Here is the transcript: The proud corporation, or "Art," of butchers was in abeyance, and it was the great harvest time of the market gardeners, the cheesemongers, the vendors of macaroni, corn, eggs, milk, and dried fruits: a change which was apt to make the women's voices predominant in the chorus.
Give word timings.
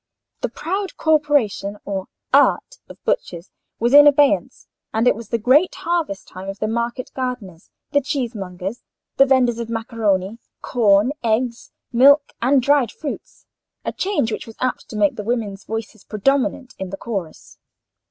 The 0.41 0.49
proud 0.49 0.97
corporation, 0.97 1.77
or 1.85 2.07
"Art," 2.33 2.79
of 2.89 2.97
butchers 3.05 3.51
was 3.79 3.93
in 3.93 4.07
abeyance, 4.07 4.65
and 4.91 5.07
it 5.07 5.13
was 5.15 5.29
the 5.29 5.37
great 5.37 5.75
harvest 5.75 6.27
time 6.27 6.49
of 6.49 6.57
the 6.57 6.67
market 6.67 7.11
gardeners, 7.13 7.69
the 7.91 8.01
cheesemongers, 8.01 8.81
the 9.17 9.27
vendors 9.27 9.59
of 9.59 9.69
macaroni, 9.69 10.39
corn, 10.63 11.11
eggs, 11.23 11.71
milk, 11.93 12.33
and 12.41 12.63
dried 12.63 12.91
fruits: 12.91 13.45
a 13.85 13.91
change 13.93 14.31
which 14.31 14.47
was 14.47 14.55
apt 14.59 14.89
to 14.89 14.95
make 14.97 15.17
the 15.17 15.23
women's 15.23 15.65
voices 15.65 16.03
predominant 16.03 16.73
in 16.79 16.89
the 16.89 16.97
chorus. 16.97 17.59